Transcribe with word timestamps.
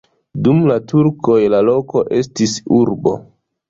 Dum 0.47 0.63
la 0.71 0.77
turkoj 0.93 1.37
la 1.57 1.61
loko 1.69 2.05
estis 2.25 2.61
urbo. 2.83 3.19